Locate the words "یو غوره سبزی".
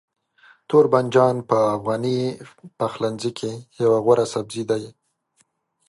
3.81-4.63